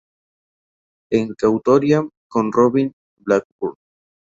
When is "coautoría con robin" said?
1.39-2.91